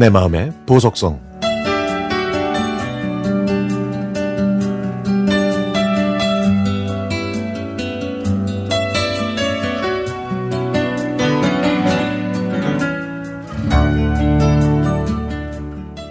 내 0.00 0.08
마음의 0.08 0.50
보석성 0.64 1.20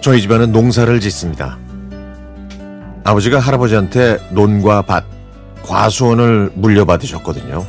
저희 0.02 0.22
집안은 0.22 0.52
농사를 0.52 1.00
짓습니다. 1.00 1.58
아버지가 3.04 3.40
할아버지한테 3.40 4.20
논과 4.30 4.84
밭, 4.84 5.04
과수원을 5.64 6.52
물려받으셨거든요. 6.54 7.66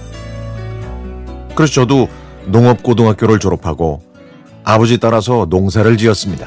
그래서 1.55 1.73
저도 1.73 2.11
농업고등학교를 2.49 3.39
졸업하고 3.39 4.10
아버지 4.65 4.99
따라서 4.99 5.47
농사를 5.49 5.97
지었습니다. 5.97 6.47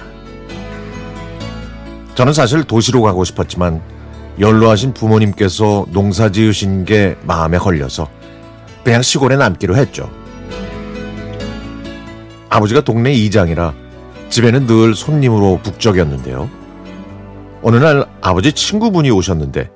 저는 2.16 2.34
사실 2.34 2.64
도시로 2.64 3.02
가고 3.02 3.24
싶었지만 3.24 3.82
연로하신 4.40 4.94
부모님께서 4.94 5.86
농사 5.92 6.30
지으신 6.30 6.86
게 6.86 7.16
마음에 7.24 7.58
걸려서 7.58 8.08
그냥 8.84 9.02
시골에 9.02 9.36
남기로 9.36 9.76
했죠. 9.76 10.10
아버지가 12.50 12.82
동네 12.82 13.14
이장이라 13.14 13.74
집에는 14.30 14.68
늘 14.68 14.96
손님으로 14.96 15.60
북적였는데요. 15.64 16.50
어느 17.62 17.78
날 17.78 18.06
아버지 18.22 18.52
친구분이 18.52 19.10
오셨는데 19.10 19.72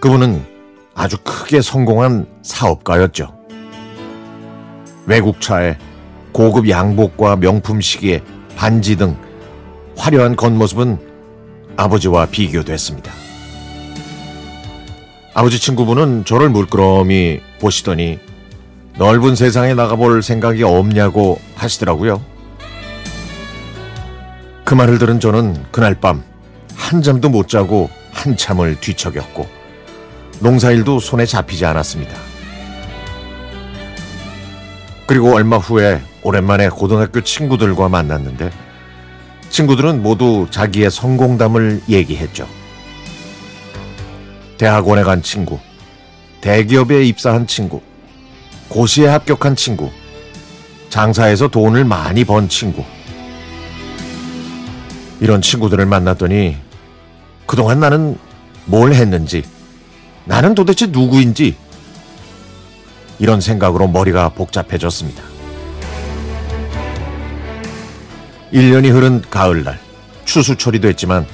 그분은 0.00 0.44
아주 0.94 1.16
크게 1.22 1.62
성공한 1.62 2.26
사업가였죠. 2.42 3.34
외국차에 5.06 5.78
고급 6.32 6.68
양복과 6.68 7.36
명품 7.36 7.80
시계, 7.80 8.22
반지 8.56 8.96
등 8.96 9.16
화려한 9.96 10.36
겉모습은 10.36 10.98
아버지와 11.76 12.26
비교됐습니다. 12.26 13.12
아버지 15.34 15.58
친구분은 15.58 16.24
저를 16.24 16.50
물끄러미 16.50 17.40
보시더니 17.60 18.18
넓은 18.98 19.34
세상에 19.36 19.74
나가볼 19.74 20.22
생각이 20.22 20.62
없냐고 20.62 21.38
하시더라고요. 21.54 22.22
그 24.64 24.74
말을 24.74 24.98
들은 24.98 25.20
저는 25.20 25.64
그날 25.70 25.94
밤 25.94 26.32
한 26.92 27.00
잠도 27.00 27.30
못 27.30 27.48
자고 27.48 27.88
한참을 28.12 28.78
뒤척였고 28.78 29.48
농사일도 30.40 31.00
손에 31.00 31.24
잡히지 31.24 31.64
않았습니다. 31.64 32.12
그리고 35.06 35.34
얼마 35.34 35.56
후에 35.56 36.02
오랜만에 36.22 36.68
고등학교 36.68 37.20
친구들과 37.20 37.88
만났는데 37.88 38.50
친구들은 39.50 40.02
모두 40.02 40.46
자기의 40.50 40.90
성공담을 40.90 41.82
얘기했죠. 41.88 42.48
대학원에 44.56 45.02
간 45.02 45.22
친구, 45.22 45.58
대기업에 46.40 47.04
입사한 47.04 47.46
친구, 47.46 47.82
고시에 48.68 49.08
합격한 49.08 49.56
친구, 49.56 49.90
장사에서 50.88 51.48
돈을 51.48 51.84
많이 51.84 52.24
번 52.24 52.48
친구. 52.48 52.84
이런 55.20 55.42
친구들을 55.42 55.84
만났더니 55.86 56.56
그동안 57.46 57.80
나는 57.80 58.16
뭘 58.64 58.94
했는지, 58.94 59.42
나는 60.24 60.54
도대체 60.54 60.86
누구인지 60.86 61.56
이런 63.18 63.40
생각으로 63.40 63.88
머리가 63.88 64.30
복잡해졌습니다. 64.30 65.31
1년이 68.52 68.90
흐른 68.92 69.22
가을날 69.30 69.78
추수철이 70.24 70.80
됐지만 70.80 71.26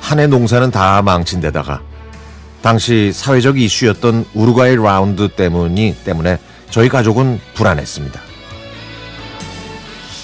한 0.00 0.18
해 0.18 0.26
농사는 0.26 0.70
다 0.70 1.02
망친 1.02 1.40
데다가 1.40 1.82
당시 2.62 3.12
사회적 3.12 3.58
이슈였던 3.58 4.26
우루과이 4.34 4.76
라운드 4.76 5.28
때문이 5.28 5.96
때문에 6.04 6.38
저희 6.70 6.88
가족은 6.88 7.40
불안했습니다. 7.54 8.20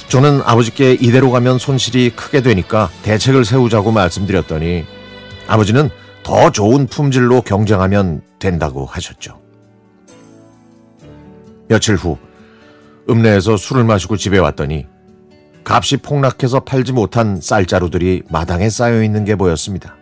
저는 0.08 0.42
아버지께 0.44 0.94
이대로 0.94 1.30
가면 1.30 1.58
손실이 1.58 2.10
크게 2.16 2.40
되니까 2.42 2.90
대책을 3.02 3.44
세우자고 3.44 3.92
말씀드렸더니 3.92 4.84
아버지는 5.46 5.88
더 6.22 6.50
좋은 6.50 6.86
품질로 6.86 7.42
경쟁하면 7.42 8.22
된다고 8.38 8.86
하셨죠. 8.86 9.38
며칠 11.68 11.94
후 11.94 12.18
읍내에서 13.08 13.56
술을 13.56 13.84
마시고 13.84 14.16
집에 14.16 14.38
왔더니 14.38 14.86
값이 15.64 15.98
폭락해서 15.98 16.60
팔지 16.60 16.92
못한 16.92 17.40
쌀자루들이 17.40 18.22
마당에 18.28 18.68
쌓여 18.70 19.02
있는 19.02 19.24
게 19.24 19.36
보였습니다. 19.36 19.96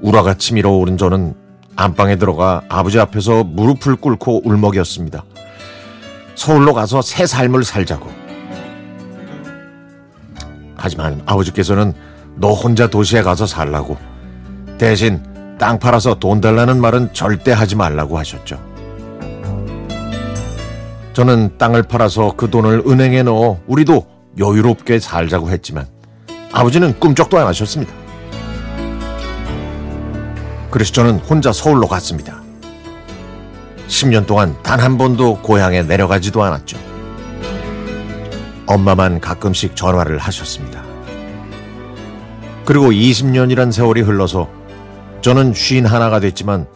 우라가 0.00 0.34
치밀어 0.34 0.70
오른 0.70 0.96
저는 0.96 1.34
안방에 1.76 2.16
들어가 2.16 2.62
아버지 2.68 2.98
앞에서 2.98 3.44
무릎을 3.44 3.96
꿇고 3.96 4.42
울먹였습니다. 4.44 5.24
서울로 6.34 6.74
가서 6.74 7.02
새 7.02 7.26
삶을 7.26 7.64
살자고. 7.64 8.10
하지만 10.76 11.22
아버지께서는 11.26 11.94
너 12.34 12.52
혼자 12.52 12.88
도시에 12.88 13.22
가서 13.22 13.46
살라고. 13.46 13.96
대신 14.78 15.22
땅 15.58 15.78
팔아서 15.78 16.14
돈 16.14 16.40
달라는 16.40 16.80
말은 16.80 17.12
절대 17.12 17.52
하지 17.52 17.76
말라고 17.76 18.18
하셨죠. 18.18 18.71
저는 21.12 21.58
땅을 21.58 21.82
팔아서 21.84 22.34
그 22.36 22.48
돈을 22.50 22.84
은행에 22.86 23.22
넣어 23.24 23.58
우리도 23.66 24.06
여유롭게 24.38 24.98
살자고 24.98 25.50
했지만 25.50 25.86
아버지는 26.52 26.98
꿈쩍도 26.98 27.38
안 27.38 27.46
하셨습니다. 27.48 27.92
그래서 30.70 30.92
저는 30.92 31.18
혼자 31.18 31.52
서울로 31.52 31.86
갔습니다. 31.86 32.40
10년 33.88 34.26
동안 34.26 34.56
단 34.62 34.80
한 34.80 34.96
번도 34.96 35.40
고향에 35.42 35.82
내려가지도 35.82 36.42
않았죠. 36.42 36.78
엄마만 38.66 39.20
가끔씩 39.20 39.76
전화를 39.76 40.16
하셨습니다. 40.16 40.82
그리고 42.64 42.90
20년이란 42.90 43.70
세월이 43.70 44.00
흘러서 44.00 44.48
저는 45.20 45.52
쉰 45.52 45.84
하나가 45.84 46.20
됐지만 46.20 46.66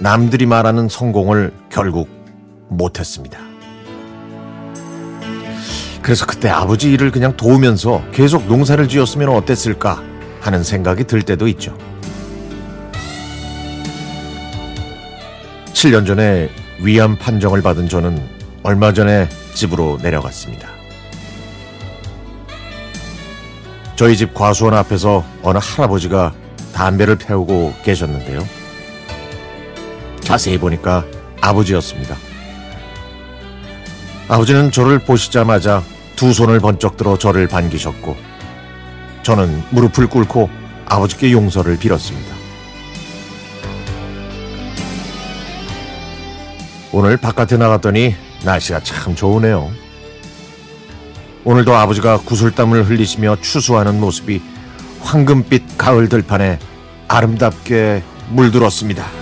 남들이 0.00 0.46
말하는 0.46 0.88
성공을 0.88 1.52
결국 1.70 2.08
못했습니다. 2.68 3.47
그래서 6.08 6.24
그때 6.24 6.48
아버지 6.48 6.90
일을 6.90 7.10
그냥 7.10 7.36
도우면서 7.36 8.02
계속 8.12 8.46
농사를 8.46 8.88
지었으면 8.88 9.28
어땠을까 9.28 10.02
하는 10.40 10.64
생각이 10.64 11.04
들 11.04 11.20
때도 11.20 11.46
있죠. 11.48 11.76
7년 15.74 16.06
전에 16.06 16.48
위암 16.80 17.18
판정을 17.18 17.60
받은 17.60 17.90
저는 17.90 18.26
얼마 18.62 18.94
전에 18.94 19.28
집으로 19.52 19.98
내려갔습니다. 20.00 20.70
저희 23.94 24.16
집 24.16 24.32
과수원 24.32 24.72
앞에서 24.72 25.26
어느 25.42 25.58
할아버지가 25.60 26.32
담배를 26.72 27.18
태우고 27.18 27.74
계셨는데요. 27.84 28.48
자세히 30.20 30.56
보니까 30.56 31.04
아버지였습니다. 31.42 32.16
아버지는 34.28 34.70
저를 34.70 35.00
보시자마자 35.00 35.82
두 36.18 36.32
손을 36.32 36.58
번쩍 36.58 36.96
들어 36.96 37.16
저를 37.16 37.46
반기셨고 37.46 38.16
저는 39.22 39.62
무릎을 39.70 40.08
꿇고 40.08 40.50
아버지께 40.86 41.30
용서를 41.30 41.78
빌었습니다. 41.78 42.34
오늘 46.90 47.16
바깥에 47.18 47.56
나갔더니 47.56 48.16
날씨가 48.44 48.80
참 48.80 49.14
좋으네요. 49.14 49.70
오늘도 51.44 51.76
아버지가 51.76 52.18
구슬땀을 52.18 52.88
흘리시며 52.88 53.36
추수하는 53.40 54.00
모습이 54.00 54.42
황금빛 55.02 55.78
가을 55.78 56.08
들판에 56.08 56.58
아름답게 57.06 58.02
물들었습니다. 58.30 59.17